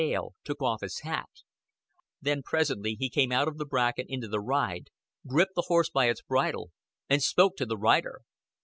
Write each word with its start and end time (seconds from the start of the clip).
Dale 0.03 0.33
took 0.43 0.63
off 0.63 0.81
his 0.81 1.01
hat. 1.01 1.29
Then 2.19 2.41
presently 2.41 2.95
he 2.99 3.07
came 3.07 3.31
out 3.31 3.47
of 3.47 3.59
the 3.59 3.67
bracken 3.67 4.07
into 4.09 4.27
the 4.27 4.39
ride, 4.39 4.87
gripped 5.27 5.53
the 5.53 5.65
horse 5.67 5.91
by 5.91 6.09
its 6.09 6.23
bridle, 6.23 6.71
and 7.07 7.21
spoke 7.21 7.55
to 7.57 7.67
the 7.67 7.77
rider. 7.77 8.21